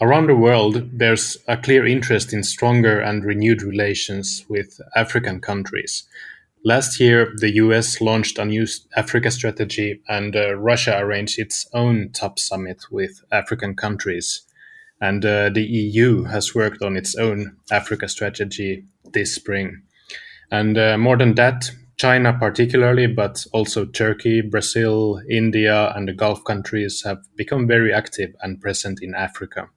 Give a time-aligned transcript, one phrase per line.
[0.00, 6.04] Around the world, there's a clear interest in stronger and renewed relations with African countries.
[6.64, 8.64] Last year, the US launched a new
[8.94, 14.42] Africa strategy, and uh, Russia arranged its own top summit with African countries.
[15.00, 19.82] And uh, the EU has worked on its own Africa strategy this spring.
[20.52, 26.44] And uh, more than that, China, particularly, but also Turkey, Brazil, India, and the Gulf
[26.44, 29.68] countries have become very active and present in Africa.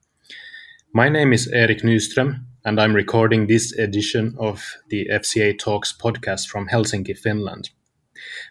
[0.94, 6.48] My name is Erik Nyström, and I'm recording this edition of the FCA Talks podcast
[6.48, 7.70] from Helsinki, Finland.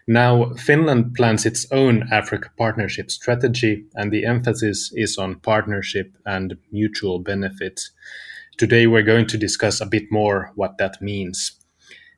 [0.08, 6.56] Now, Finland plans its own Africa partnership strategy, and the emphasis is on partnership and
[6.72, 7.80] mutual benefit.
[8.58, 11.52] Today, we're going to discuss a bit more what that means.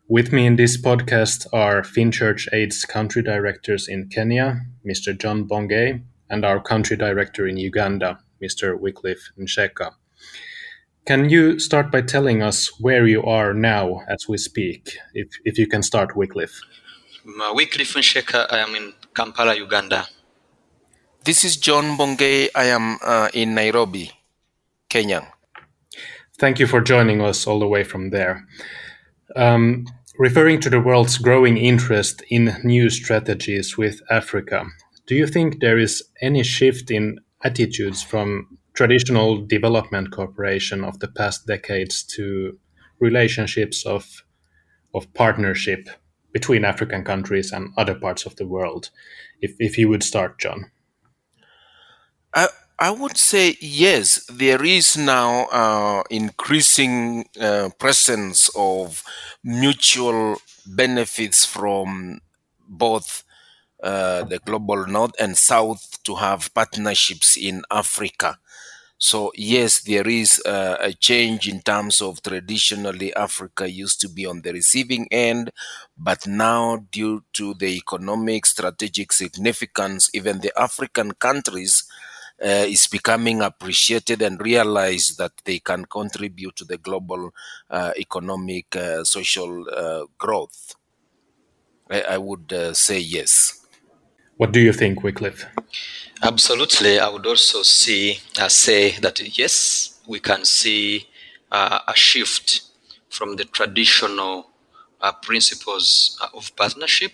[0.09, 5.15] With me in this podcast are Finchurch Aid's country directors in Kenya, Mr.
[5.15, 8.80] John Bongei, and our country director in Uganda, Mr.
[8.80, 9.93] Wycliffe Nsheka.
[11.06, 14.96] Can you start by telling us where you are now as we speak?
[15.12, 16.59] If, if you can start, Wycliffe.
[17.52, 20.06] Wycliffe Nsheka, I am in Kampala, Uganda.
[21.23, 22.48] This is John Bongei.
[22.54, 24.12] I am uh, in Nairobi,
[24.88, 25.30] Kenya.
[26.38, 28.46] Thank you for joining us all the way from there.
[29.36, 29.86] Um,
[30.18, 34.64] referring to the world's growing interest in new strategies with Africa,
[35.07, 41.08] do you think there is any shift in attitudes from traditional development cooperation of the
[41.08, 42.58] past decades to
[43.00, 44.24] relationships of
[44.94, 45.88] of partnership
[46.32, 48.90] between African countries and other parts of the world.
[49.40, 50.70] If if you would start, John.
[52.34, 54.24] I I would say yes.
[54.28, 59.02] There is now uh, increasing uh, presence of
[59.45, 62.20] mutual benefits from
[62.68, 63.22] both
[63.82, 68.38] uh, the global north and south to have partnerships in Africa.
[68.98, 74.25] So yes, there is uh, a change in terms of traditionally Africa used to be
[74.25, 75.50] on the receiving end,
[75.98, 81.84] but now due to the economic strategic significance, even the African countries
[82.42, 87.30] uh, is becoming appreciated and realize that they can contribute to the global
[87.70, 90.76] uh, economic uh, social uh, growth.
[91.90, 93.60] I, I would uh, say yes.
[94.36, 95.46] What do you think, Wycliffe?
[96.22, 96.98] Absolutely.
[96.98, 101.08] I would also see uh, say that yes, we can see
[101.50, 102.62] uh, a shift
[103.10, 104.50] from the traditional
[105.00, 107.12] uh, principles uh, of partnership.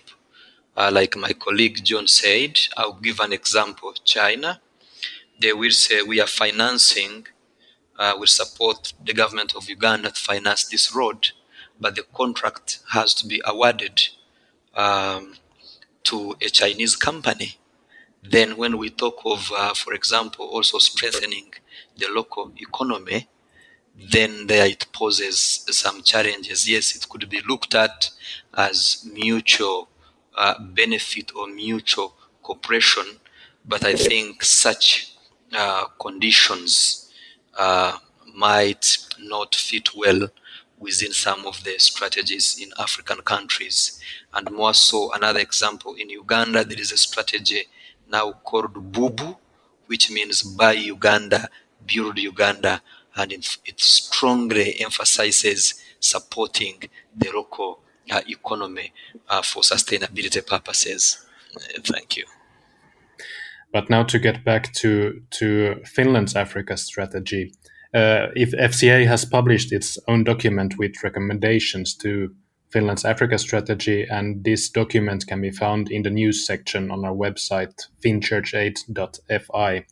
[0.77, 3.93] Uh, like my colleague John said, I'll give an example.
[4.05, 4.61] China,
[5.39, 7.27] they will say we are financing,
[7.99, 11.29] uh, we support the government of Uganda to finance this road,
[11.79, 14.09] but the contract has to be awarded
[14.75, 15.35] um,
[16.05, 17.57] to a Chinese company.
[18.23, 21.53] Then, when we talk of, uh, for example, also strengthening
[21.97, 23.27] the local economy,
[23.95, 26.69] then there it poses some challenges.
[26.69, 28.09] Yes, it could be looked at
[28.53, 29.89] as mutual
[30.37, 33.05] uh, benefit or mutual cooperation,
[33.65, 35.13] but I think such
[35.53, 37.11] uh, conditions
[37.57, 37.97] uh,
[38.35, 40.29] might not fit well
[40.79, 43.99] within some of the strategies in African countries.
[44.33, 47.65] And more so, another example in Uganda, there is a strategy
[48.11, 49.37] now called Bubu,
[49.87, 51.49] which means buy Uganda,
[51.85, 52.81] build Uganda,
[53.15, 56.81] and it strongly emphasizes supporting
[57.15, 57.79] the local
[58.09, 58.93] uh, economy
[59.29, 61.25] uh, for sustainability purposes.
[61.55, 62.25] Uh, thank you.
[63.73, 67.53] But now to get back to to Finland's Africa strategy,
[67.93, 72.35] uh, if FCA has published its own document with recommendations to
[72.71, 77.13] Finland's Africa strategy, and this document can be found in the news section on our
[77.13, 79.85] website, finchurchaid.fi.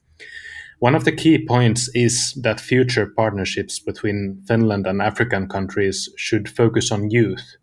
[0.79, 6.47] One of the key points is that future partnerships between Finland and African countries should
[6.47, 7.57] focus on youth.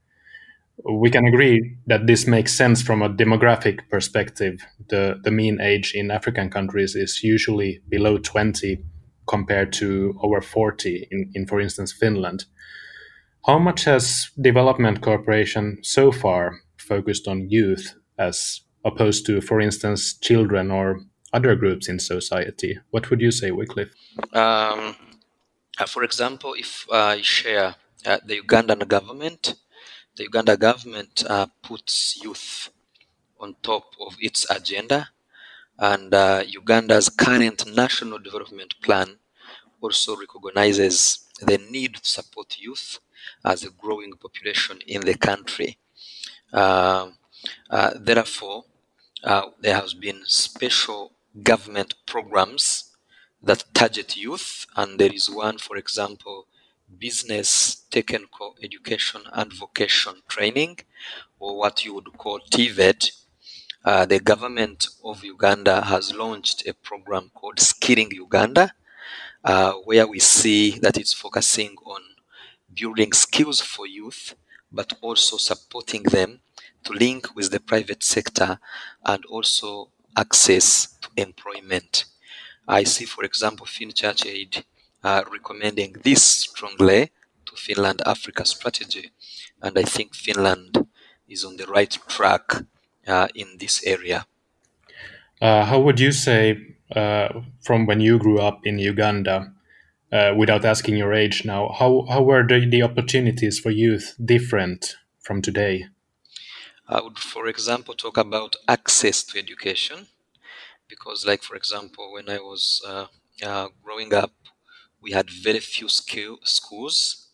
[0.84, 4.60] We can agree that this makes sense from a demographic perspective.
[4.90, 8.84] The, the mean age in African countries is usually below 20
[9.26, 12.44] compared to over 40 in, in for instance, Finland.
[13.46, 20.14] How much has development cooperation so far focused on youth as opposed to, for instance,
[20.14, 21.02] children or
[21.32, 22.76] other groups in society?
[22.90, 23.94] What would you say, Wycliffe?
[24.32, 24.96] Um,
[25.78, 29.54] uh, for example, if I share uh, the Ugandan government,
[30.16, 32.70] the Uganda government uh, puts youth
[33.38, 35.10] on top of its agenda,
[35.78, 39.18] and uh, Uganda's current national development plan
[39.80, 42.98] also recognizes the need to support youth
[43.44, 45.78] as a growing population in the country.
[46.52, 47.10] Uh,
[47.70, 48.64] uh, therefore,
[49.24, 51.12] uh, there has been special
[51.42, 52.94] government programs
[53.42, 56.46] that target youth, and there is one, for example,
[56.98, 60.78] business technical education and vocation training,
[61.38, 63.10] or what you would call TVET.
[63.84, 68.72] Uh, the government of Uganda has launched a program called Skilling Uganda,
[69.46, 72.02] uh, where we see that it's focusing on
[72.74, 74.34] building skills for youth,
[74.72, 76.40] but also supporting them
[76.82, 78.58] to link with the private sector
[79.04, 82.06] and also access to employment.
[82.66, 84.64] I see, for example, FinChurch Aid
[85.04, 87.12] uh, recommending this strongly
[87.46, 89.12] to Finland Africa strategy,
[89.62, 90.86] and I think Finland
[91.28, 92.56] is on the right track
[93.06, 94.26] uh, in this area.
[95.40, 99.52] Uh, how would you say, from when you grew up in Uganda,
[100.12, 104.96] uh, without asking your age now, how, how were the, the opportunities for youth different
[105.20, 105.86] from today?
[106.88, 110.06] I would, for example, talk about access to education,
[110.88, 113.06] because, like, for example, when I was uh,
[113.42, 114.32] uh, growing up,
[115.02, 117.28] we had very few skill schools,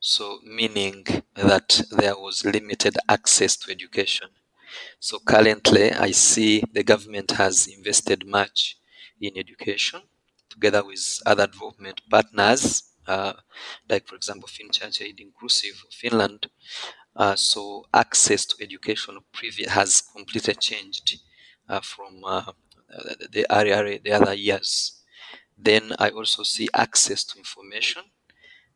[0.00, 1.04] so meaning
[1.34, 4.28] that there was limited access to education.
[4.98, 8.78] So currently, I see the government has invested much
[9.20, 10.00] in education
[10.48, 13.34] together with other development partners, uh,
[13.88, 16.48] like, for example, FinChurch Aid Inclusive Finland.
[17.14, 19.18] Uh, so access to education
[19.68, 21.20] has completely changed
[21.68, 22.52] uh, from uh,
[23.30, 25.02] the, area, the other years.
[25.56, 28.02] Then I also see access to information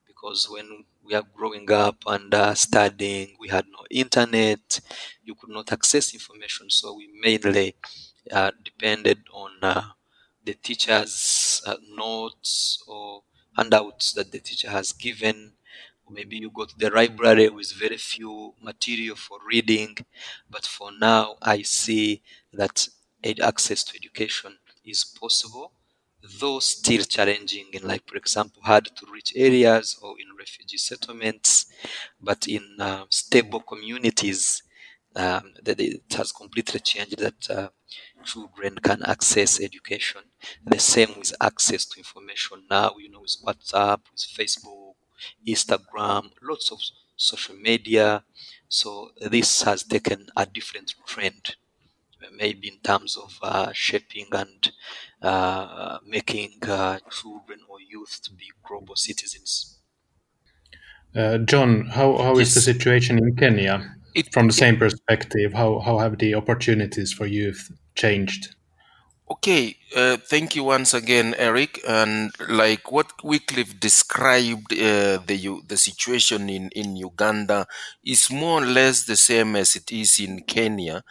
[0.07, 4.81] because when we are growing up and uh, studying, we had no internet,
[5.23, 6.71] you could not access information.
[6.71, 7.77] So we mainly
[8.33, 9.51] uh, depended on
[10.51, 13.23] the teacher's uh, notes or
[13.57, 15.39] handouts that the teacher has given.
[16.19, 19.93] Maybe you go to the library with very few material for reading,
[20.55, 22.89] but for now, I see that
[23.51, 24.53] access to education
[24.85, 25.73] is possible,
[26.41, 31.67] though still challenging in, like, for example, hard to reach areas or in refugee settlements,
[32.21, 34.63] but in uh, stable communities,
[35.17, 37.69] um, that it has completely changed that uh,
[38.25, 40.23] children can access education.
[40.65, 44.95] The same with access to information now, you know, with WhatsApp, with Facebook,
[45.47, 46.81] Instagram, lots of
[47.17, 48.25] social media.
[48.69, 51.57] So this has taken a different trend,
[52.37, 54.73] maybe in terms of uh, shaping and
[55.23, 59.79] uh, making uh, children or youth to be global citizens.
[61.15, 62.49] Uh, John, how, how yes.
[62.49, 63.97] is the situation in Kenya?
[64.15, 68.55] It, From the same perspective, how, how have the opportunities for youth changed?
[69.31, 71.81] Okay, uh, thank you once again, Erik.
[71.87, 77.67] And like what Wycliffe described, uh, the the situation in in Uganda
[78.05, 81.05] is more or less the same as it is in Kenya.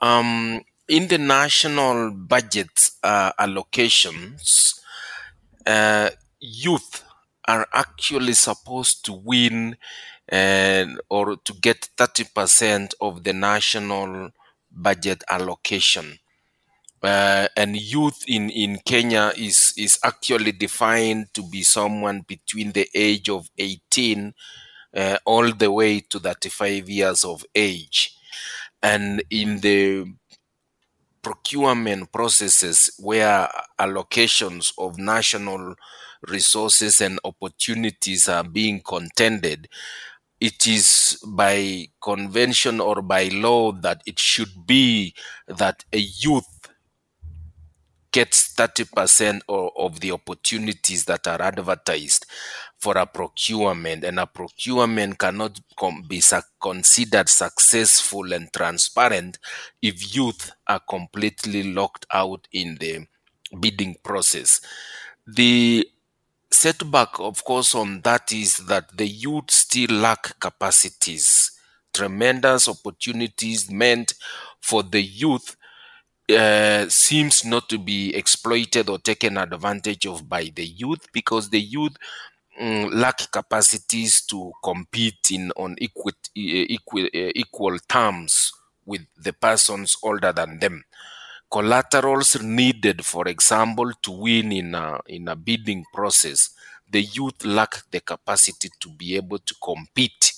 [0.00, 4.78] Um, in the national budget uh, allocations,
[5.66, 6.10] uh,
[6.40, 7.04] youth
[7.46, 9.76] are actually supposed to win
[10.28, 14.30] and or to get 30% of the national
[14.70, 16.18] budget allocation.
[17.02, 22.88] Uh, and youth in, in Kenya is, is actually defined to be someone between the
[22.94, 24.34] age of 18
[24.96, 28.16] uh, all the way to 35 years of age.
[28.82, 30.06] And in the
[31.22, 33.48] procurement processes where
[33.78, 35.74] allocations of national
[36.26, 39.68] resources and opportunities are being contended,
[40.40, 45.14] it is by convention or by law that it should be
[45.48, 46.46] that a youth
[48.12, 52.26] gets 30% or, of the opportunities that are advertised
[52.78, 54.04] for a procurement.
[54.04, 55.60] And a procurement cannot
[56.08, 56.22] be
[56.60, 59.38] considered successful and transparent
[59.82, 63.06] if youth are completely locked out in the
[63.60, 64.60] bidding process.
[65.26, 65.86] The
[66.58, 71.52] setback, of course, on that is that the youth still lack capacities.
[71.94, 74.14] Tremendous opportunities meant
[74.60, 75.56] for the youth
[76.28, 81.60] uh, seems not to be exploited or taken advantage of by the youth because the
[81.60, 81.96] youth
[82.60, 86.12] um, lack capacities to compete in on equal
[87.88, 88.52] terms
[88.84, 90.84] with the persons older than them
[91.50, 96.50] collaterals needed, for example, to win in a, in a bidding process,
[96.90, 100.32] the youth lack the capacity to be able to compete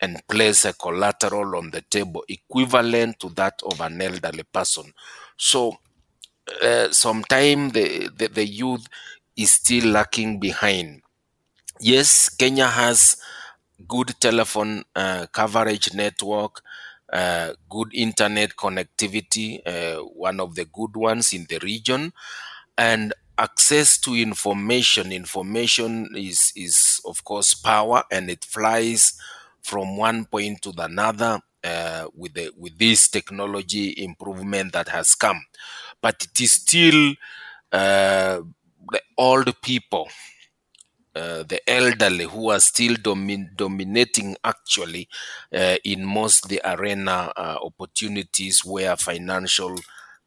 [0.00, 4.92] and place a collateral on the table equivalent to that of an elderly person.
[5.36, 5.78] So
[6.62, 8.86] uh, sometimes the, the, the youth
[9.36, 11.02] is still lacking behind.
[11.80, 13.16] Yes, Kenya has
[13.86, 16.62] good telephone uh, coverage network,
[17.12, 22.12] uh, good internet connectivity, uh, one of the good ones in the region.
[22.78, 29.12] And access to information information is is of course power and it flies
[29.62, 35.44] from one point to another uh, with the with this technology improvement that has come
[36.00, 37.14] but it is still
[37.72, 38.40] uh,
[38.92, 40.08] the old people
[41.16, 45.08] uh, the elderly who are still domin- dominating actually
[45.54, 49.74] uh, in most the arena uh, opportunities where financial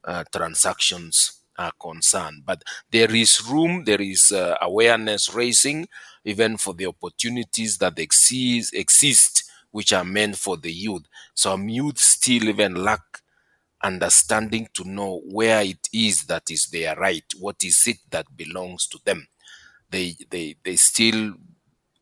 [0.03, 2.43] uh, transactions are concerned.
[2.45, 5.87] But there is room, there is uh, awareness raising,
[6.25, 11.03] even for the opportunities that exist, exist, which are meant for the youth.
[11.35, 13.01] Some youth still even lack
[13.83, 18.87] understanding to know where it is that is their right, what is it that belongs
[18.87, 19.27] to them
[19.89, 21.33] they they they still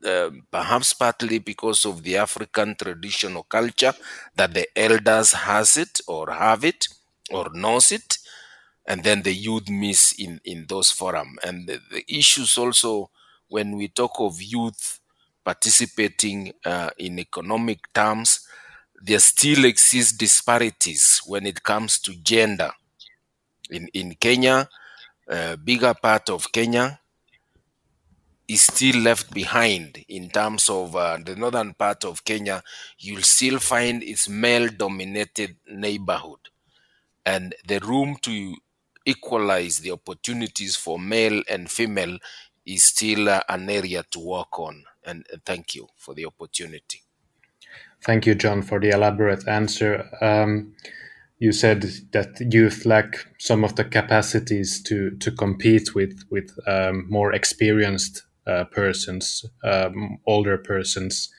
[0.05, 3.93] um, perhaps partly because of the African traditional culture
[4.35, 6.87] that the elders has it or have it
[7.31, 8.17] or knows it,
[8.87, 11.37] and then the youth miss in in those forum.
[11.43, 13.09] And the, the issues also
[13.49, 14.99] when we talk of youth
[15.43, 18.41] participating uh, in economic terms,
[19.01, 22.71] there still exist disparities when it comes to gender.
[23.69, 24.69] In in Kenya,
[25.27, 26.99] a bigger part of Kenya
[28.47, 32.63] is still left behind in terms of uh, the northern part of Kenya,
[32.97, 36.39] you'll still find it's male dominated neighborhood.
[37.25, 38.55] And the room to
[39.05, 42.17] equalize the opportunities for male and female
[42.65, 44.83] is still uh, an area to work on.
[45.05, 47.03] And, and thank you for the opportunity.
[48.03, 50.07] Thank you, John, for the elaborate answer.
[50.21, 50.73] Um,
[51.39, 57.05] you said that youth lack some of the capacities to to compete with with um,
[57.09, 61.29] more experienced uh, persons, um, older persons,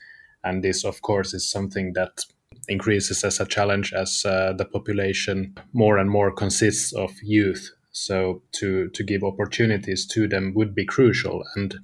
[0.43, 2.25] and this, of course, is something that
[2.67, 7.71] increases as a challenge as uh, the population more and more consists of youth.
[7.91, 11.75] So to to give opportunities to them would be crucial, and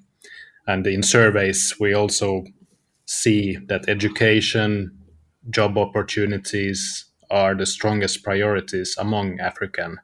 [0.68, 2.46] and in surveys we also
[3.06, 4.92] see that education,
[5.50, 9.98] job opportunities are the strongest priorities among African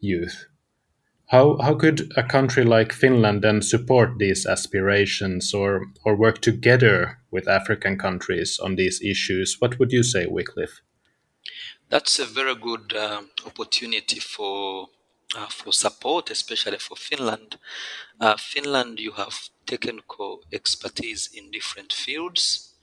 [0.00, 0.46] youth.
[1.30, 7.20] How how could a country like Finland then support these aspirations or or work together
[7.30, 9.56] with African countries on these issues?
[9.60, 10.82] What would you say, Wycliffe?
[11.88, 14.88] That's a very good uh, opportunity for
[15.36, 17.58] uh, for support, especially for Finland.
[18.20, 22.74] Uh, Finland, you have technical expertise in different fields.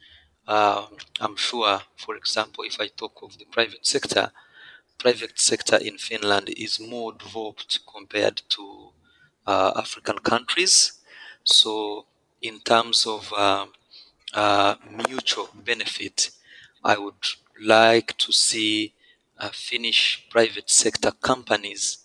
[0.48, 0.88] Uh,
[1.20, 4.32] I'm sure, for example, if I talk of the private sector,
[4.98, 8.92] private sector in Finland is more developed compared to
[9.46, 10.94] uh, African countries.
[11.44, 12.06] So,
[12.42, 13.68] in terms of uh,
[14.34, 14.76] uh,
[15.08, 16.32] mutual benefit,
[16.84, 17.26] I would
[17.62, 18.94] like to see
[19.40, 22.00] uh, Finnish private sector companies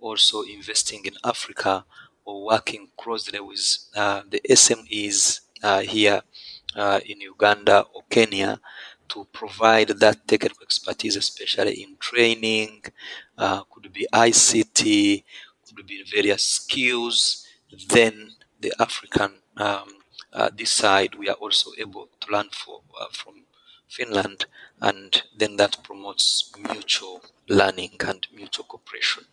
[0.00, 1.84] also investing in Africa
[2.24, 6.22] or working closely with uh, the SMEs uh, here
[7.06, 8.60] in Uganda or Kenya
[9.08, 12.84] to provide that technical expertise, especially in training,
[13.38, 15.24] uh, could be ICT,
[15.66, 17.46] could be various skills.
[17.88, 19.88] Then the African um,
[20.32, 23.44] uh, this side, we are also able to learn for, uh, from
[23.88, 24.46] Finland,
[24.80, 29.24] and then that promotes mutual learning and mutual cooperation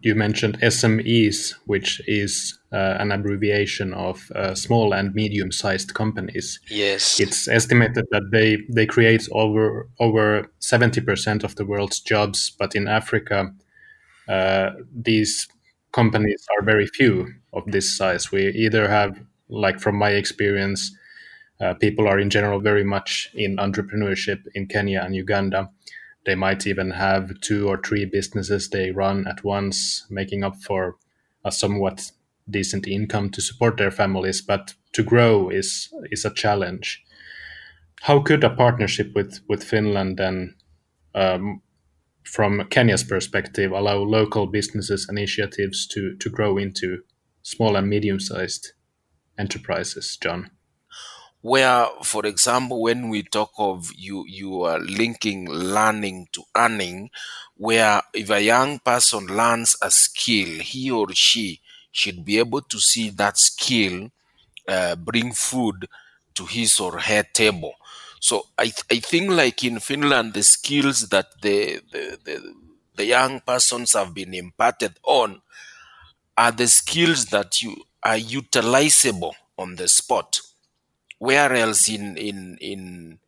[0.00, 6.58] you mentioned SMEs, which is uh, an abbreviation of uh, small and medium-sized companies.
[6.70, 12.50] Yes, it's estimated that they they create over over seventy percent of the world's jobs,
[12.58, 13.52] but in Africa,
[14.28, 15.46] uh, these
[15.92, 18.32] companies are very few of this size.
[18.32, 20.96] We either have, like from my experience,
[21.60, 25.70] uh, people are in general very much in entrepreneurship in Kenya and Uganda
[26.26, 30.96] they might even have two or three businesses they run at once, making up for
[31.44, 32.12] a somewhat
[32.48, 34.42] decent income to support their families.
[34.42, 37.02] But to grow is is a challenge.
[38.02, 40.54] How could a partnership with with Finland then,
[41.14, 41.62] um,
[42.24, 47.02] from Kenya's perspective, allow local businesses initiatives to to grow into
[47.42, 48.72] small and medium sized
[49.38, 50.50] enterprises, John?
[51.42, 57.10] Where for example when we talk of you you are linking learning to earning
[57.56, 61.60] where if a young person learns a skill he or she
[61.92, 64.10] should be able to see that skill
[64.68, 65.88] uh, bring food
[66.34, 67.74] to his or her table.
[68.20, 72.54] So I, th- I think like in finland the skills that the, the, the,
[72.96, 75.40] the young persons have been imparted on
[76.36, 80.40] are the skills that you are utilizable on the spot
[81.20, 83.18] where else in in in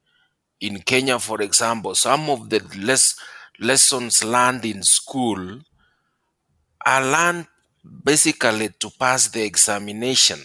[0.61, 3.15] in Kenya, for example, some of the less
[3.61, 5.61] lessons learned in school
[6.87, 7.47] are learned
[8.05, 10.41] basically to pass the examination.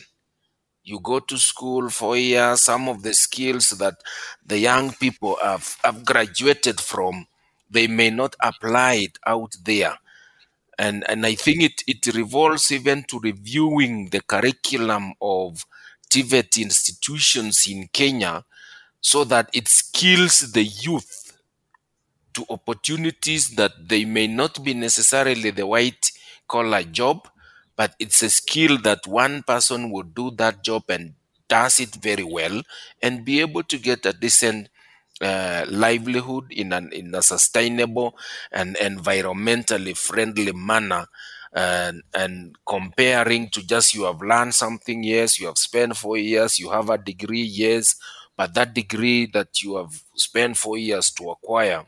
[0.84, 3.96] You go to school for a year, some of the skills that
[4.46, 7.28] the young people have, have graduated from,
[7.70, 9.98] they may not apply it out there.
[10.80, 15.66] And, and I think it, it revolves even to reviewing the curriculum of
[16.10, 18.44] TVET institutions in Kenya
[19.02, 21.38] so that it skills the youth
[22.34, 26.12] to opportunities that they may not be necessarily the white
[26.48, 27.28] collar job,
[27.76, 31.14] but it's a skill that one person would do that job and
[31.48, 32.62] does it very well
[33.02, 34.70] and be able to get a decent
[35.22, 38.16] uh, livelihood in an in a sustainable
[38.52, 41.08] and environmentally friendly manner
[41.54, 46.60] and and comparing to just you have learned something yes you have spent four years
[46.60, 47.96] you have a degree yes
[48.36, 51.86] but that degree that you have spent four years to acquire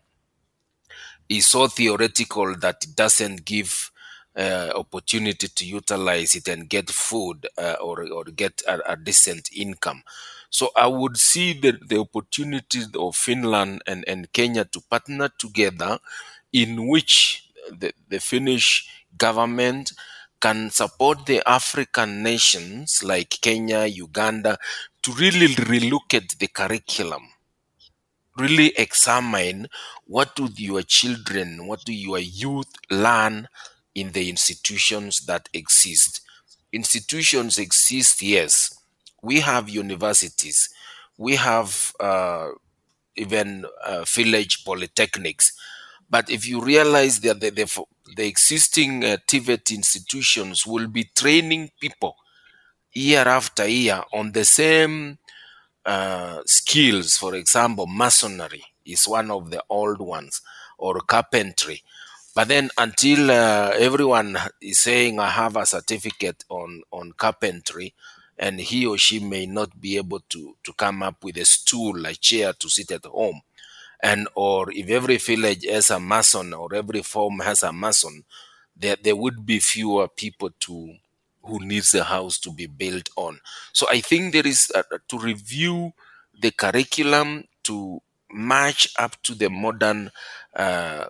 [1.30, 3.92] is so theoretical that it doesn't give
[4.36, 9.50] uh, opportunity to utilize it and get food uh, or, or get a, a, decent
[9.56, 10.01] income.
[10.50, 16.00] So I would see the, the opportunities of Finland and, and Kenya to partner together
[16.54, 19.94] in which the, the Finnish government
[20.39, 24.58] can support the African nations like Kenya, Uganda
[25.04, 27.30] to really relook at the curriculum
[28.39, 29.68] really examine
[30.06, 33.48] what do your children, what do your youth learn
[33.94, 36.22] in the institutions that exist.
[36.72, 38.78] Institutions exist, yes.
[39.22, 40.70] We have universities.
[41.18, 42.50] We have uh,
[43.16, 45.51] even uh, village polytechnics.
[46.10, 47.86] But if you realize that the, the,
[48.16, 52.16] the existing uh, TVET institutions will be training people
[52.94, 55.18] year after year on the same
[55.86, 60.42] uh, skills, for example, masonry is one of the old ones,
[60.78, 61.82] or carpentry.
[62.36, 67.94] But then, until uh, everyone is saying, I have a certificate on, on carpentry,
[68.38, 72.05] and he or she may not be able to, to come up with a stool,
[72.05, 73.42] a chair to sit at home.
[74.01, 78.24] And or if every village has a mason or every farm has a mason,
[78.75, 80.96] there, there would be fewer people to
[81.44, 83.40] who needs a house to be built on.
[83.74, 85.94] So I think there is uh, to review
[86.40, 90.12] the curriculum to match up to the modern
[90.55, 91.05] uh,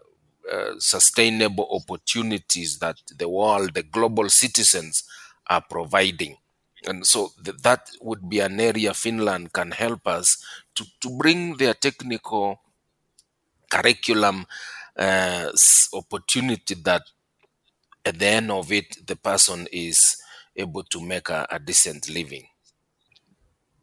[0.51, 5.03] uh, sustainable opportunities that the world, the global citizens
[5.47, 6.37] are providing.
[6.85, 10.43] And so th- that would be an area Finland can help us
[10.75, 12.61] to, to bring their technical
[13.69, 14.45] curriculum
[14.97, 15.49] uh,
[15.93, 17.03] opportunity that
[18.05, 20.17] at the end of it, the person is
[20.55, 22.45] able to make a, a decent living.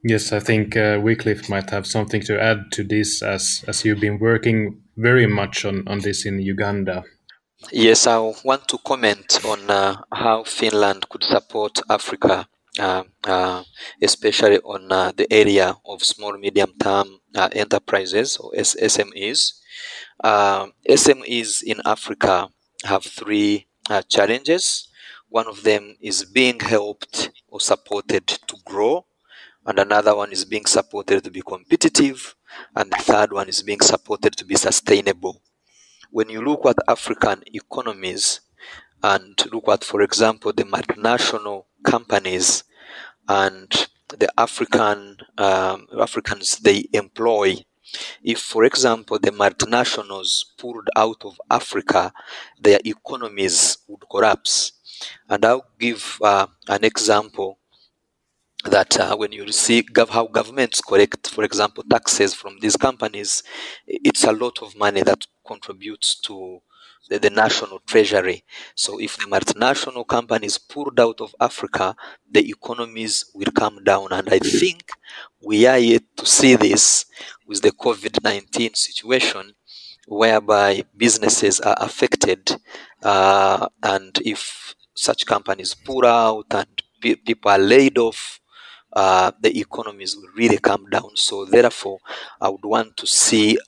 [0.03, 4.01] Yes, I think uh, Wycliffe might have something to add to this, as as you've
[4.01, 7.03] been working very much on, on this in Uganda.
[7.73, 12.47] Yes, I want to comment on uh, how Finland could support Africa,
[12.79, 13.65] uh, uh,
[14.03, 19.61] especially on uh, the area of small medium term uh, enterprises or SMEs.
[20.23, 22.49] SMEs in Africa
[22.85, 23.67] have three
[24.09, 24.89] challenges.
[25.29, 29.07] One of them is being helped or supported to grow,
[29.65, 32.35] and another one is being supported to be competitive,
[32.75, 35.43] and the third one is being supported to be sustainable.
[36.11, 38.41] When you look at African economies
[39.13, 42.65] and look at, for example, the multinational companies
[43.29, 43.71] and
[44.09, 47.49] the African um, Africans they employ.
[48.33, 52.13] If, for example, the multinationals pulled out of Africa,
[52.61, 54.73] their economies would collapse.
[55.29, 57.59] And I'll give uh, an example
[58.65, 63.45] that uh, when you see gov- how governments collect, for example, taxes from these companies,
[63.87, 66.61] it's a lot of money that contributes to
[67.09, 68.45] the, the, national treasury.
[68.75, 71.95] So if the multinational companies pulled out of Africa,
[72.31, 74.09] the economies will come down.
[74.13, 74.91] And I think
[75.43, 77.07] we are yet to see this
[77.47, 79.55] with the COVID 19 situation,
[80.07, 82.57] whereby businesses are affected.
[83.03, 88.41] Uh, and if such companies pull out and pe- people are laid off,
[88.93, 91.11] uh, the economies will really come down.
[91.17, 91.99] So, therefore,
[92.41, 93.59] I would want to see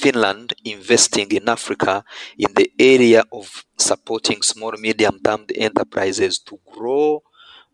[0.00, 2.04] Finland investing in Africa
[2.38, 7.22] in the area of supporting small, medium term enterprises to grow,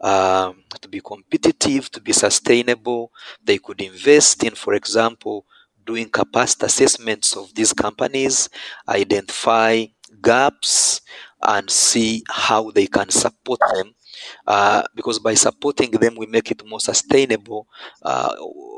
[0.00, 3.12] um, to be competitive, to be sustainable.
[3.42, 5.46] They could invest in, for example,
[5.86, 8.48] doing capacity assessments of these companies,
[8.88, 9.86] identify
[10.20, 11.00] gaps,
[11.42, 13.94] and see how they can support them
[14.46, 17.66] uh, because by supporting them we make it more sustainable
[18.02, 18.34] uh,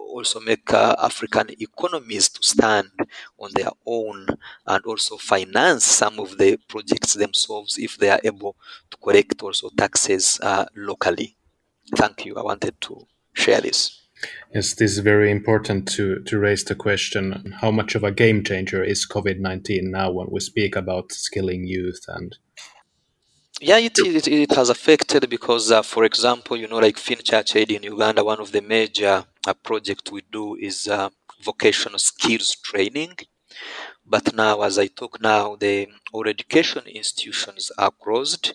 [0.08, 2.90] also make uh, African economies to stand
[3.38, 4.26] on their own
[4.66, 8.56] and also finance some of the projects themselves if they are able
[8.90, 11.36] to collect also taxes uh, locally.
[11.96, 12.36] Thank you.
[12.36, 14.08] I wanted to share this.
[14.52, 18.42] Yes, this is very important to, to raise the question how much of a game
[18.42, 22.36] changer is COVID 19 now when we speak about skilling youth and
[23.60, 27.72] yeah, it, it, it has affected because, uh, for example, you know, like FinChurch Aid
[27.72, 31.08] in Uganda, one of the major uh, projects we do is uh,
[31.42, 33.14] vocational skills training.
[34.04, 38.54] But now, as I talk now, the all education institutions are closed.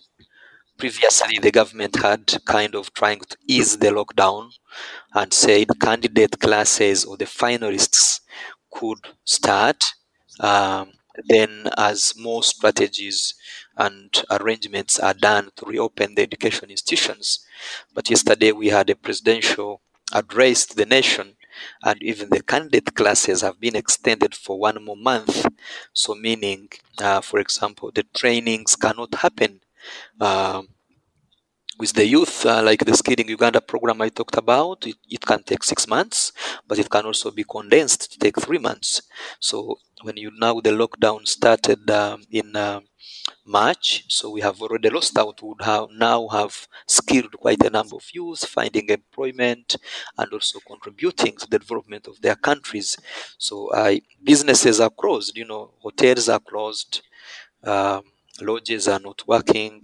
[0.78, 4.50] Previously, the government had kind of trying to ease the lockdown
[5.14, 8.20] and said candidate classes or the finalists
[8.70, 9.80] could start.
[10.40, 10.92] Um,
[11.28, 13.34] then, as more strategies
[13.76, 17.46] and arrangements are done to reopen the education institutions.
[17.94, 19.80] But yesterday we had a presidential
[20.12, 21.36] address to the nation,
[21.82, 25.46] and even the candidate classes have been extended for one more month.
[25.92, 26.68] So, meaning,
[27.00, 29.60] uh, for example, the trainings cannot happen.
[30.20, 30.68] Um,
[31.78, 35.42] with the youth, uh, like the Skilling Uganda program I talked about, it, it can
[35.42, 36.32] take six months,
[36.68, 39.02] but it can also be condensed to take three months.
[39.40, 42.80] So when you now the lockdown started um, in uh,
[43.44, 45.42] March, so we have already lost out.
[45.42, 49.76] Would have now have skilled quite a number of youth finding employment
[50.18, 52.96] and also contributing to the development of their countries.
[53.38, 55.36] So uh, businesses are closed.
[55.36, 57.02] You know, hotels are closed.
[57.62, 58.02] Um,
[58.40, 59.82] lodges are not working.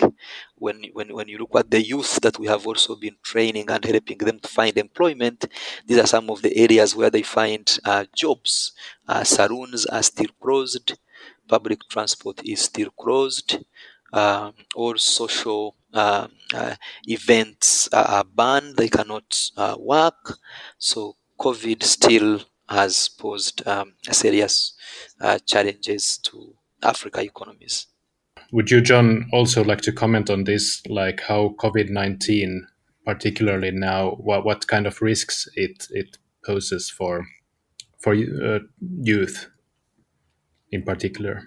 [0.56, 3.84] When, when, when you look at the youth that we have also been training and
[3.84, 5.46] helping them to find employment,
[5.86, 8.72] these are some of the areas where they find uh, jobs.
[9.06, 10.98] Uh, saloons are still closed
[11.48, 13.58] public transport is still closed.
[14.12, 16.74] Um, all social uh, uh,
[17.06, 20.38] events are banned, they cannot uh, work.
[20.78, 24.74] So, COVID still has posed um, serious
[25.20, 27.86] uh, challenges to Africa economies.
[28.52, 32.66] Would you, John, also like to comment on this, like how COVID 19,
[33.04, 37.26] particularly now, what, what kind of risks it, it poses for,
[37.98, 38.58] for uh,
[39.02, 39.48] youth?
[40.70, 41.42] In particular?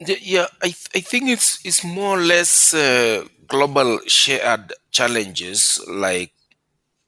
[0.00, 5.80] Yeah, I, th- I think it's it's more or less uh, global shared challenges.
[5.88, 6.32] Like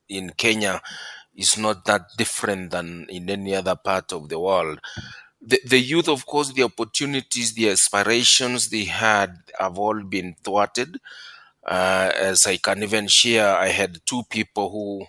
[0.09, 0.83] in Kenya,
[1.37, 4.81] is not that different than in any other part of the world.
[5.41, 10.99] The, the youth, of course, the opportunities, the aspirations they had have all been thwarted.
[11.65, 15.07] Uh, as I can even share, I had two people who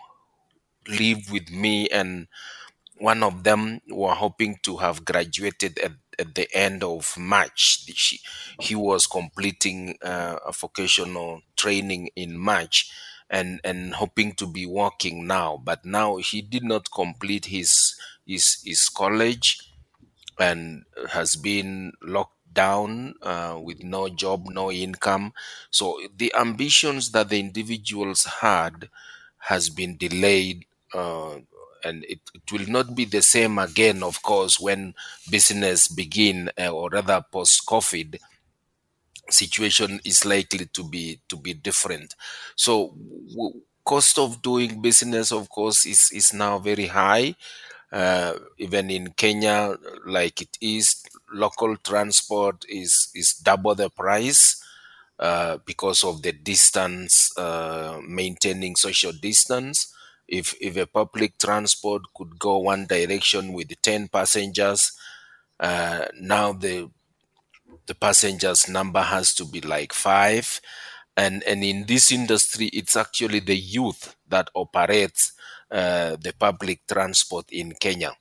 [0.88, 2.28] live with me, and
[2.98, 7.86] one of them were hoping to have graduated at at the end of March.
[8.60, 12.90] He was completing uh, a vocational training in March
[13.30, 15.60] and, and hoping to be working now.
[15.62, 19.60] But now he did not complete his, his, his college
[20.40, 25.34] and has been locked down uh, with no job, no income.
[25.70, 28.90] So the ambitions that the individuals had
[29.38, 31.38] has been delayed uh,
[31.84, 34.94] and it, it will not be the same again of course when
[35.30, 38.18] business begin uh, or rather post covid
[39.30, 42.16] situation is likely to be to be different.
[42.56, 42.74] So
[43.30, 47.36] w- cost of doing business of course is is now very high
[47.92, 54.64] uh, even in kenya like it is local transport is is double the price
[55.20, 59.94] uh, because of the distance uh, maintaining social distance
[60.32, 64.94] if if a public transport could go one direction with 10 passengers
[65.60, 66.90] uh, now the
[67.86, 70.60] the passengers number has to be like five.
[71.18, 75.34] And and in this industry it's actually the youth that operates
[75.70, 78.14] uh, the public transport in kenya.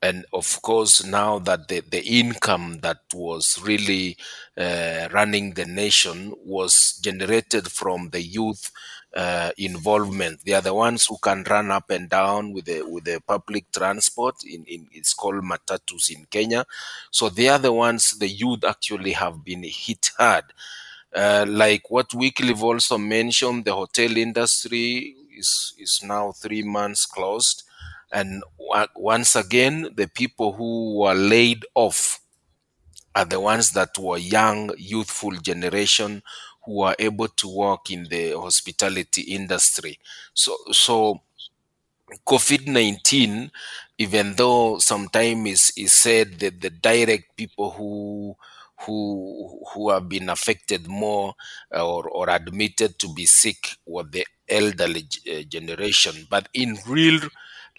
[0.00, 4.16] And of course now that the, the income that was really
[4.56, 8.70] uh, running the nation was generated from the youth
[9.14, 10.40] uh, involvement.
[10.44, 13.70] They are the ones who can run up and down with the with the public
[13.72, 14.36] transport.
[14.44, 16.64] In, in it's called matatus in Kenya.
[17.10, 20.44] So they are the ones the youth actually have been hit hard.
[21.14, 27.62] Uh, like what Wycliffe also mentioned, the hotel industry is is now three months closed,
[28.12, 28.42] and
[28.94, 32.20] once again, the people who were laid off
[33.14, 36.22] are the ones that were young, youthful generation
[36.68, 39.98] who are able to work in the hospitality industry.
[40.34, 41.22] So, so
[42.26, 43.50] COVID nineteen,
[43.96, 48.36] even though sometimes is is said that the direct people who
[48.84, 51.32] who who have been affected more
[51.72, 57.20] or or admitted to be sick were the elderly uh, generation, but in real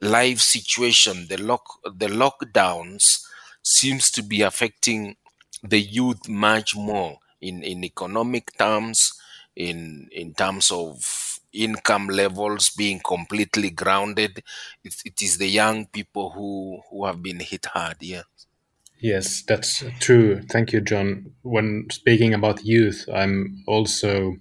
[0.02, 1.66] life situation, the lock,
[1.98, 3.26] the lockdowns
[3.62, 5.16] seems to be affecting
[5.64, 9.14] the youth much more in, in economic terms,
[9.56, 14.44] in in terms of income levels being completely grounded.
[14.84, 17.98] It, it is the young people who who have been hit hard.
[18.02, 18.24] Yeah.
[19.02, 20.42] Yes, that's true.
[20.52, 21.32] Thank you, John.
[21.42, 24.36] When speaking about youth, I'm also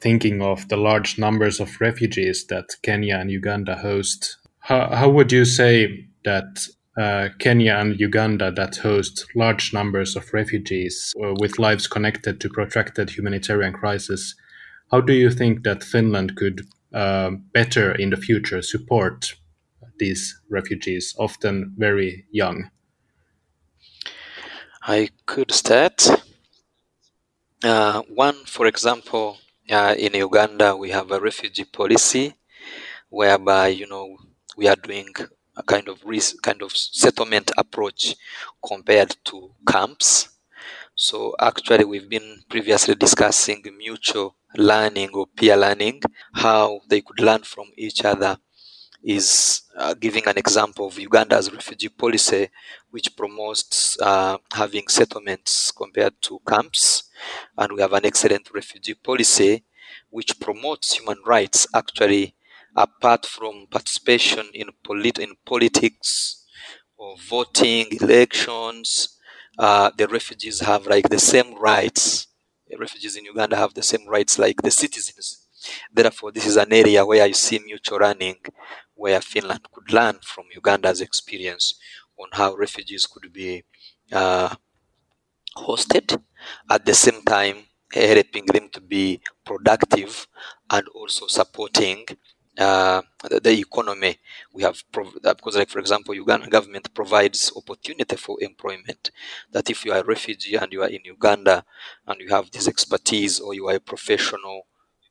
[0.00, 4.36] thinking of the large numbers of refugees that Kenya and Uganda host.
[4.60, 6.66] How, how would you say that
[7.00, 12.50] uh, Kenya and Uganda that host large numbers of refugees uh, with lives connected to
[12.50, 14.34] protracted humanitarian crisis,
[14.90, 19.34] how do you think that Finland could uh, better in the future support
[19.98, 22.70] these refugees, often very young?
[24.82, 26.06] I could start.
[27.64, 29.38] Uh, one, for example,
[29.70, 32.34] uh, in Uganda, we have a refugee policy
[33.08, 34.16] whereby you know
[34.56, 35.14] we are doing
[35.56, 38.16] a kind of risk, kind of settlement approach
[38.66, 40.28] compared to camps.
[40.94, 46.02] So actually, we've been previously discussing mutual learning or peer learning,
[46.34, 48.38] how they could learn from each other
[49.02, 52.48] is uh, giving an example of Uganda's refugee policy,
[52.90, 57.04] which promotes uh, having settlements compared to camps.
[57.56, 59.64] And we have an excellent refugee policy
[60.10, 62.34] which promotes human rights actually
[62.76, 66.44] apart from participation in, polit- in politics
[66.96, 69.18] or voting, elections.
[69.58, 72.28] Uh, the refugees have like the same rights.
[72.68, 75.46] The refugees in Uganda have the same rights like the citizens.
[75.92, 78.36] Therefore, this is an area where you see mutual learning
[78.94, 81.74] where Finland could learn from Uganda's experience
[82.18, 83.64] on how refugees could be
[84.12, 84.54] uh,
[85.56, 86.20] hosted.
[86.70, 90.26] At the same time, helping them to be productive
[90.70, 92.06] and also supporting
[92.60, 94.18] uh, the, the, economy.
[94.52, 99.10] We have prov- because, like for example, Uganda government provides opportunity for employment.
[99.50, 101.64] That if you are a refugee and you are in Uganda
[102.06, 104.66] and you have this expertise or you are a professional,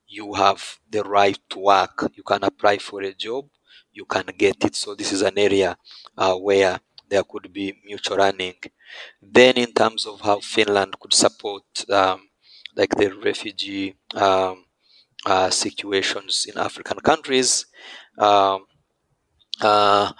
[0.08, 2.10] you have the right to work.
[2.14, 3.46] You can apply for a job
[3.94, 4.76] you can get it.
[4.76, 5.78] So this is an area
[6.18, 8.56] uh, where there could be mutual learning.
[9.22, 12.30] Then in terms of how Finland could support um,
[12.76, 14.66] like the refugee um,
[15.26, 17.66] uh, situations in African countries,
[18.18, 18.66] um,
[19.62, 20.12] uh,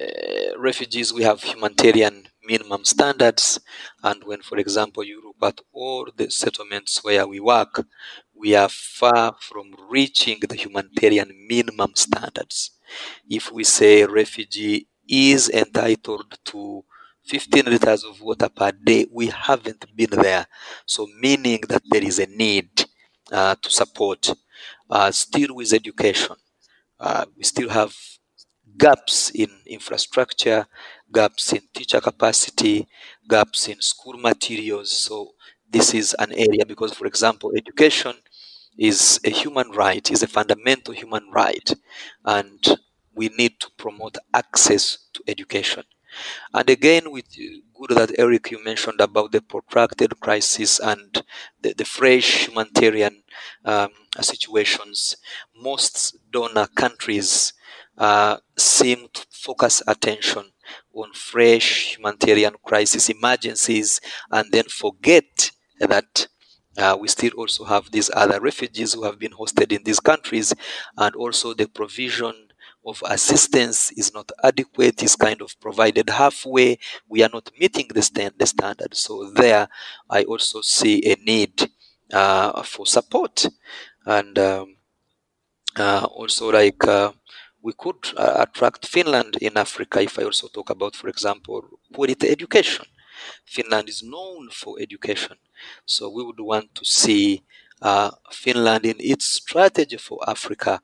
[0.00, 3.60] uh, refugees, we have humanitarian minimum standards.
[4.02, 7.84] And when, for example, you look at all the settlements where we work,
[8.34, 12.72] we are far from reaching the humanitarian minimum standards.
[13.28, 16.84] If we say refugee is entitled to
[17.24, 20.46] 15 liters of water per day, we haven't been there.
[20.86, 22.70] So, meaning that there is a need
[23.30, 24.32] uh, to support.
[24.90, 26.36] Uh, still, with education,
[27.00, 27.94] uh, we still have
[28.78, 30.66] gaps in infrastructure,
[31.12, 32.88] gaps in teacher capacity,
[33.28, 34.90] gaps in school materials.
[34.92, 35.34] So,
[35.70, 38.14] this is an area because, for example, education
[38.78, 41.72] is a human right, is a fundamental human right,
[42.24, 42.78] and
[43.14, 45.84] we need to promote access to education.
[46.54, 47.26] And again, with
[47.74, 51.22] good that Erik you mentioned about the protracted crisis and
[51.60, 53.22] the, the fresh humanitarian
[53.64, 55.16] um, situations,
[55.56, 57.52] most donor countries
[57.96, 60.44] uh, seem to focus attention
[60.94, 64.00] on fresh humanitarian crisis emergencies
[64.30, 65.50] and then forget
[65.80, 66.26] that
[66.76, 70.54] uh, we still also have these other refugees who have been hosted in these countries,
[70.96, 72.47] and also the provision
[72.86, 76.78] of assistance is not adequate, is kind of provided halfway.
[77.08, 78.96] We are not meeting the, stand, the standard.
[78.96, 79.68] So, there
[80.08, 81.70] I also see a need
[82.12, 83.46] uh, for support.
[84.06, 84.76] And um,
[85.76, 87.12] uh, also, like, uh,
[87.62, 91.62] we could uh, attract Finland in Africa if I also talk about, for example,
[91.92, 92.86] quality education.
[93.44, 95.36] Finland is known for education.
[95.84, 97.42] So we would want to see
[97.82, 100.80] uh, Finland in its strategy for Africa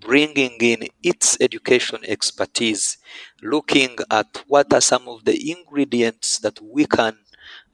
[0.00, 2.98] bringing in its education expertise,
[3.42, 7.16] looking at what are some of the ingredients that we can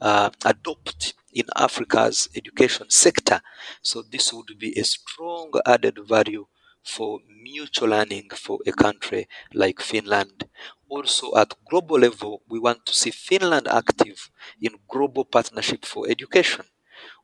[0.01, 3.41] uh, adopt in Africa's education sector.
[3.83, 6.47] So this would be a strong added value
[6.83, 10.49] for mutual learning for a country like Finland.
[10.89, 16.65] Also, at global level, we want to see Finland active in global partnership for education.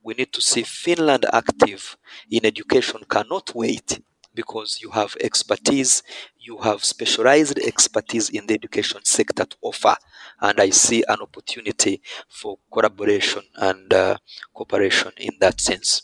[0.03, 1.95] We need to see Finland active
[2.29, 3.99] in education cannot wait
[4.33, 6.03] because you have expertise,
[6.39, 9.95] you have specialized expertise in the education sector to offer.
[10.39, 14.17] And I see an opportunity for collaboration and uh,
[14.53, 16.03] cooperation in that sense.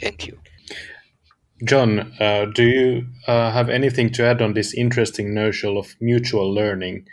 [0.00, 0.38] Thank you.
[1.64, 6.52] John, uh, do you uh, have anything to add on this interesting notion of mutual
[6.52, 7.06] learning?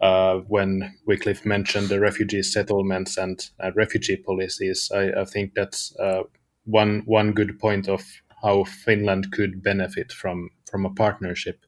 [0.00, 6.24] Uh, when Wycliffe mentioned the refugee settlements and refugee policies, I, I think that's uh,
[6.66, 8.04] one one good point of
[8.44, 11.64] how Finland could benefit from from a partnership.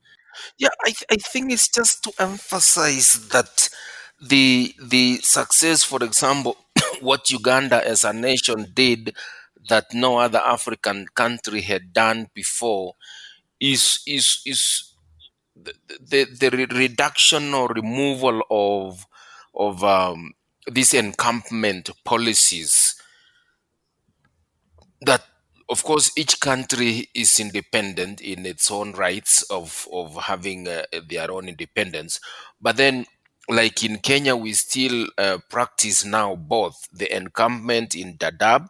[0.59, 3.71] Yeah, I, th- I think it's just to emphasize that
[4.21, 6.57] the the success, for example,
[7.01, 9.17] what Uganda as a nation did
[9.69, 12.95] that no other African country had done before
[13.61, 14.93] is is is
[15.57, 19.07] the, the, the reduction or removal of
[19.55, 20.33] of um,
[20.71, 22.95] these encampment policies
[25.01, 25.23] that
[25.69, 31.31] of course each country is independent in its own rights of of having uh, their
[31.31, 32.21] own independence
[32.61, 33.05] but then
[33.49, 38.69] like in Kenya we still uh, practice now both the encampment in Dadaab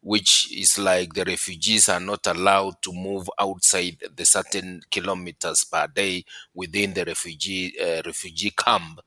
[0.00, 5.86] which is like the refugees are not allowed to move outside the certain kilometers per
[5.88, 9.00] day within the refugee uh, refugee camp.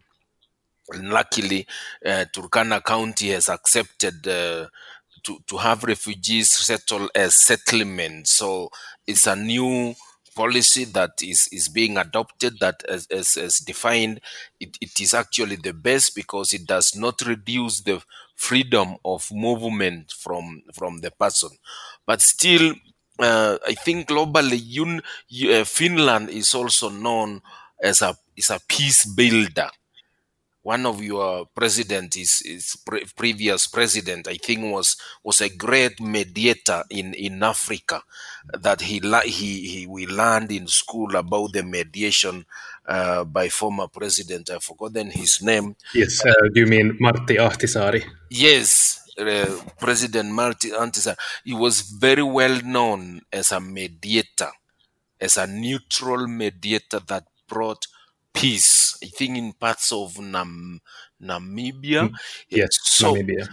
[0.89, 1.65] And luckily,
[2.06, 4.67] uh, Turkana County has accepted uh,
[5.23, 8.27] to, to have refugees settle as settlement.
[8.27, 8.69] So
[9.07, 9.95] it's a new
[10.36, 14.21] policy that is, is being adopted that as, as, as defined
[14.60, 18.01] it, it is actually the best because it does not reduce the
[18.36, 21.49] freedom of movement from from the person
[22.07, 22.73] but still
[23.19, 25.01] uh, i think globally un,
[25.53, 27.41] uh, finland is also known
[27.84, 29.69] as a is a peace builder
[30.63, 36.00] one of your president is, is pre- previous president i think was was a great
[36.00, 38.02] mediator in in africa
[38.60, 42.45] that he he he we learned in school about the mediation
[42.88, 44.50] uh, by former president.
[44.50, 45.76] I've forgotten his name.
[45.93, 48.04] Yes uh, do you mean martti ahtisaari?
[48.30, 51.17] Yes uh, president martti ahtisaari.
[51.43, 54.52] He was very well known as a mediator
[55.19, 57.86] as a neutral mediator that brought
[58.34, 58.98] peace.
[59.04, 60.82] I think in parts of Nam-
[61.22, 62.10] Namibia.
[62.10, 62.15] Mm.
[62.50, 63.48] Yes, so Namibia.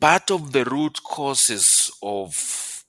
[0.00, 2.84] Part of the root causes of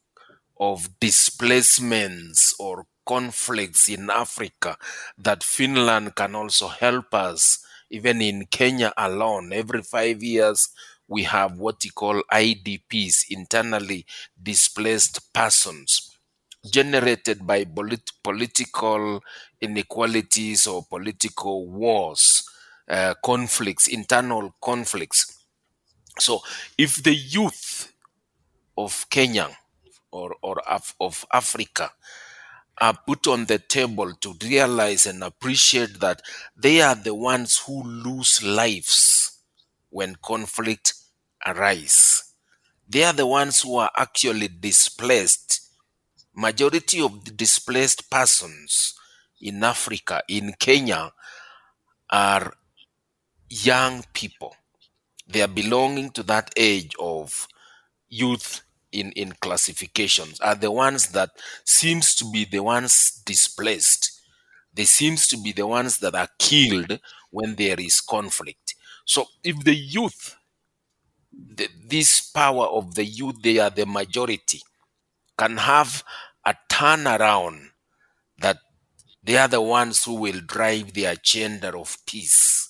[0.60, 4.78] of displacements or conflicts in Africa
[5.18, 7.60] that Finland can also help us.
[7.90, 10.70] Even in Kenya alone, every five years
[11.08, 14.06] we have what we call IDPs, internally
[14.42, 16.05] displaced persons
[16.72, 19.22] generated by polit- political
[19.62, 22.44] inequalities or political wars,
[22.90, 25.38] uh, conflicts, internal conflicts.
[26.20, 26.42] So,
[26.78, 27.92] if the youth
[28.78, 29.50] of Kenya
[30.12, 31.92] or, or of, of Africa
[32.80, 36.22] are put on the table to realize and appreciate that
[36.58, 39.40] they are the ones who lose lives
[39.90, 40.94] when conflict
[41.46, 42.24] arise.
[42.88, 45.65] They are the ones who are actually displaced
[46.36, 48.94] majority of the displaced persons
[49.42, 51.12] in Africa, in Kenya,
[52.10, 52.54] are
[53.50, 54.56] young people.
[55.28, 57.48] They are belonging to that age of
[58.10, 61.32] youth in, in classifications, are the ones that
[61.66, 64.22] seems to be the ones displaced.
[64.74, 67.00] They seems to be the ones that are killed
[67.32, 68.76] when there is conflict.
[69.06, 70.36] So if the youth,
[71.32, 74.62] the, this power of the youth, they are the majority
[75.38, 76.04] can have
[76.46, 77.68] a turnaround
[78.40, 78.58] that
[79.24, 82.70] they are the ones who will drive the agenda of peace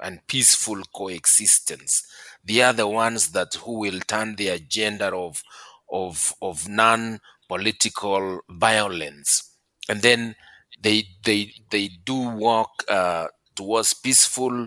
[0.00, 2.02] and peaceful coexistence.
[2.44, 5.42] They are the ones that who will turn the agenda of
[5.90, 9.50] of of non-political violence,
[9.88, 10.34] and then
[10.80, 14.66] they they they do work uh, towards peaceful,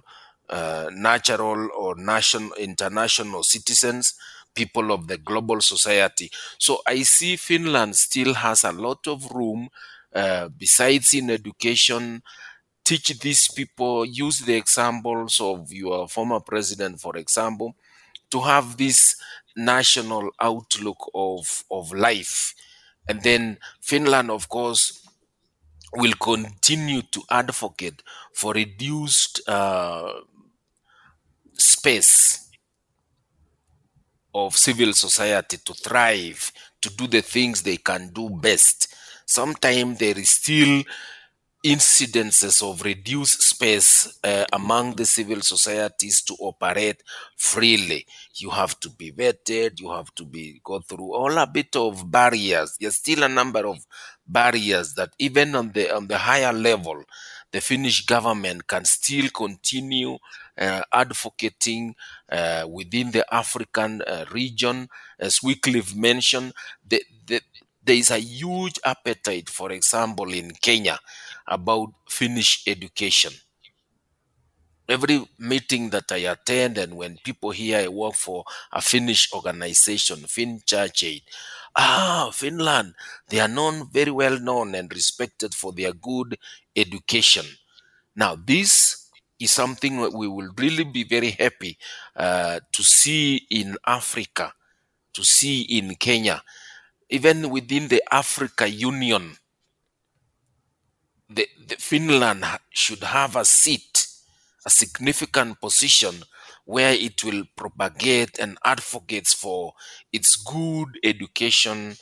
[0.49, 4.13] uh, natural or national international citizens
[4.55, 6.31] people of the global society.
[6.57, 9.69] So I see Finland still has a lot of room,
[10.13, 12.23] uh, besides in education,
[12.83, 17.75] teach these people, use the examples of your former president, for example,
[18.31, 19.15] to have this
[19.55, 22.53] national outlook of, of life.
[23.07, 25.01] And then Finland, of course,
[25.93, 28.01] will continue to advocate
[28.33, 30.11] for reduced uh,
[31.57, 32.44] space
[34.35, 38.93] of civil society to thrive, to do the things they can do best.
[39.25, 40.83] Sometimes there is still
[41.65, 47.01] incidences of reduced space uh, among the civil societies to operate
[47.37, 48.05] freely.
[48.35, 52.11] You have to be vetted, you have to be go through all a bit of
[52.11, 52.77] barriers.
[52.79, 53.79] There's still a number of
[54.27, 57.03] barriers that even on the on the higher level,
[57.51, 60.17] the Finnish government can still continue
[60.57, 61.95] advocating
[62.31, 64.87] uh, within the African uh, region.
[65.19, 66.53] As Wycliffe mentioned,
[66.87, 67.41] the, the,
[67.83, 70.99] there is a huge appetite, for example, in Kenya
[71.47, 73.31] about Finnish education.
[74.87, 80.17] Every meeting that I attend, and when people hear I work for a Finnish organization,
[80.27, 81.23] Finn Church Aid,
[81.75, 82.93] ah, Finland,
[83.29, 86.37] they are known, very well known and respected for their good
[86.75, 87.45] education.
[88.15, 89.04] Now, this
[89.39, 91.77] is something that we will really be very happy
[92.15, 94.53] uh, to see in Africa,
[95.13, 96.41] to see in Kenya,
[97.09, 99.35] even within the Africa Union.
[101.29, 104.07] The, the Finland should have a seat,
[104.65, 106.23] a significant position
[106.65, 109.73] where it will propagate and advocates for
[110.11, 111.95] its good education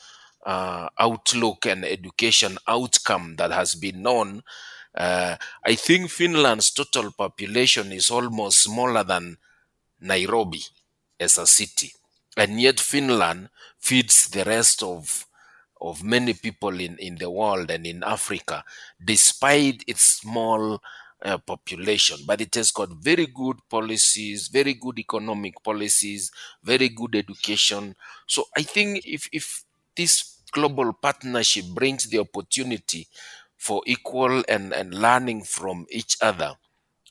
[0.45, 4.41] uh, outlook and education outcome that has been known.
[4.95, 5.35] Uh,
[5.65, 9.37] I think Finland's total population is almost smaller than
[10.01, 10.63] Nairobi
[11.19, 11.91] as a city,
[12.37, 15.25] and yet Finland feeds the rest of
[15.81, 18.63] of many people in, in the world and in Africa,
[19.03, 20.81] despite its small
[21.25, 26.31] uh, population, but it has got very good policies, very good economic policies,
[26.63, 27.95] very good education.
[28.27, 29.63] So I think if, if
[29.95, 33.07] this global partnership brings the opportunity
[33.63, 36.51] for equal and, and learning from each other,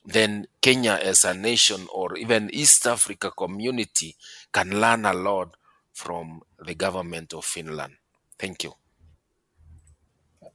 [0.05, 4.15] then Kenya as a nation or even East Africa community
[4.53, 5.55] can learn a lot
[5.93, 7.93] from the government of Finland.
[8.37, 8.73] Thank you.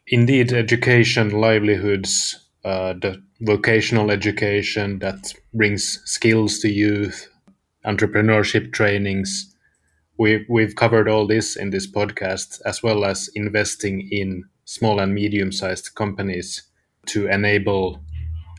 [0.07, 7.29] Indeed, education, livelihoods, uh, the vocational education that brings skills to youth,
[7.85, 9.53] entrepreneurship trainings.
[10.17, 15.15] We, we've covered all this in this podcast, as well as investing in small and
[15.15, 16.63] medium sized companies
[17.07, 18.05] to enable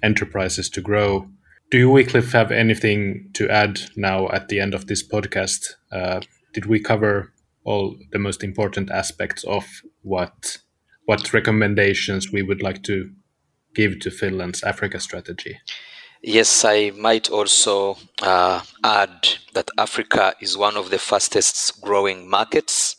[0.01, 1.29] enterprises to grow.
[1.69, 5.75] Do you, Wycliffe, have anything to add now at the end of this podcast?
[5.91, 7.31] Uh, did we cover
[7.63, 9.65] all the most important aspects of
[10.01, 10.57] what
[11.05, 13.11] what recommendations we would like to
[13.75, 15.59] give to Finland's Africa strategy?
[16.23, 22.95] Yes, I might also uh, add that Africa is one of the fastest growing markets.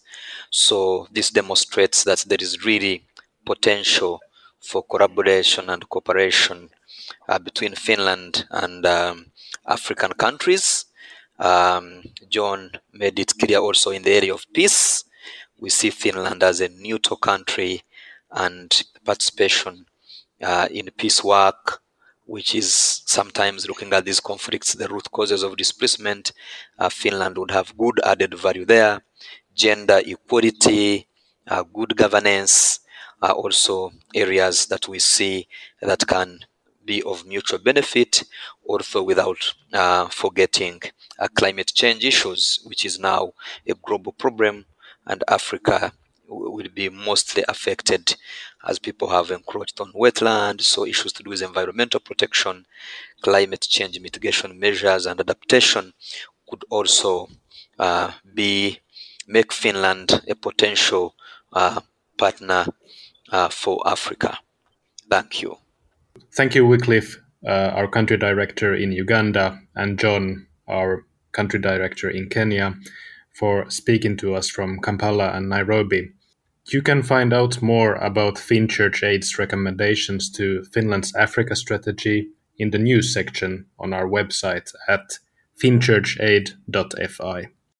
[0.50, 3.06] So this demonstrates that there is really
[3.46, 4.20] potential
[4.60, 6.70] for collaboration and cooperation
[7.28, 9.26] uh, between Finland and um,
[9.66, 10.86] African countries.
[11.38, 15.04] Um, John made it clear also in the area of peace.
[15.58, 17.82] We see Finland as a neutral country
[18.30, 19.86] and participation
[20.42, 21.80] uh, in peace work,
[22.26, 26.32] which is sometimes looking at these conflicts, the root causes of displacement.
[26.78, 29.02] Uh, Finland would have good added value there.
[29.60, 31.06] Gender equality,
[31.46, 32.80] uh, good governance
[33.20, 35.46] are also areas that we see
[35.82, 36.28] that can
[36.90, 38.24] be of mutual benefit,
[38.64, 39.42] also without
[39.74, 40.80] uh, forgetting
[41.18, 43.32] uh, climate change issues, which is now
[43.66, 44.64] a global problem,
[45.06, 45.92] and Africa
[46.26, 48.16] will be mostly affected
[48.68, 52.64] as people have encroached on wetlands, so issues to do with environmental protection,
[53.20, 55.92] climate change mitigation measures, and adaptation
[56.48, 57.28] could also
[57.78, 58.78] uh, be
[59.30, 61.14] make Finland a potential
[61.52, 61.80] uh,
[62.18, 62.66] partner
[63.32, 64.38] uh, for Africa.
[65.08, 65.56] Thank you.
[66.36, 67.16] Thank you, Wycliffe,
[67.46, 72.74] uh, our country director in Uganda, and John, our country director in Kenya,
[73.32, 76.10] for speaking to us from Kampala and Nairobi.
[76.72, 82.28] You can find out more about FinChurch Aid's recommendations to Finland's Africa strategy
[82.58, 85.18] in the news section on our website at
[85.60, 87.48] finchurchaid.fi.